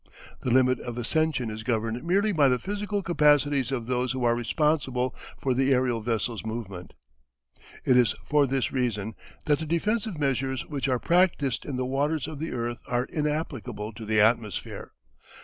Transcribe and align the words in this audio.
The 0.39 0.49
limit 0.49 0.79
of 0.79 0.97
ascension 0.97 1.51
is 1.51 1.61
governed 1.61 2.03
merely 2.03 2.31
by 2.31 2.47
the 2.49 2.57
physical 2.57 3.03
capacities 3.03 3.71
of 3.71 3.85
those 3.85 4.13
who 4.13 4.23
are 4.23 4.33
responsible 4.35 5.11
for 5.37 5.53
the 5.53 5.71
aerial 5.73 6.01
vessel's 6.01 6.43
movement. 6.43 6.95
It 7.85 7.95
is 7.95 8.15
for 8.23 8.47
this 8.47 8.71
reason 8.71 9.13
that 9.45 9.59
the 9.59 9.67
defensive 9.67 10.17
measures 10.17 10.65
which 10.65 10.87
are 10.89 10.97
practised 10.97 11.65
in 11.65 11.75
the 11.75 11.85
waters 11.85 12.27
of 12.27 12.39
the 12.39 12.51
earth 12.51 12.81
are 12.87 13.05
inapplicable 13.13 13.93
to 13.93 14.03
the 14.03 14.19
atmosphere. 14.19 14.89